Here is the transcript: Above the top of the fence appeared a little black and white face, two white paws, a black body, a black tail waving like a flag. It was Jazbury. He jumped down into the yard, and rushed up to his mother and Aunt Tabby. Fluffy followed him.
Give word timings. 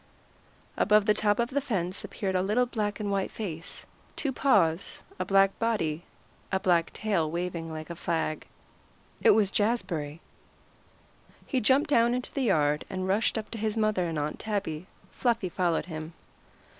Above 0.77 1.05
the 1.05 1.13
top 1.13 1.37
of 1.37 1.51
the 1.51 1.61
fence 1.61 2.03
appeared 2.03 2.33
a 2.33 2.41
little 2.41 2.65
black 2.65 2.99
and 2.99 3.11
white 3.11 3.29
face, 3.29 3.85
two 4.15 4.29
white 4.29 4.35
paws, 4.35 5.03
a 5.19 5.25
black 5.25 5.59
body, 5.59 6.03
a 6.51 6.59
black 6.59 6.91
tail 6.91 7.29
waving 7.29 7.71
like 7.71 7.91
a 7.91 7.95
flag. 7.95 8.47
It 9.21 9.29
was 9.29 9.51
Jazbury. 9.51 10.19
He 11.45 11.61
jumped 11.61 11.91
down 11.91 12.15
into 12.15 12.33
the 12.33 12.41
yard, 12.41 12.83
and 12.89 13.07
rushed 13.07 13.37
up 13.37 13.51
to 13.51 13.59
his 13.59 13.77
mother 13.77 14.05
and 14.07 14.17
Aunt 14.17 14.39
Tabby. 14.39 14.87
Fluffy 15.11 15.49
followed 15.49 15.85
him. 15.85 16.13